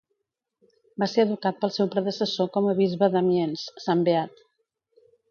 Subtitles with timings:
[1.01, 4.41] Va ser educat pel seu predecessor com a bisbe d'Amiens, Sant Beat.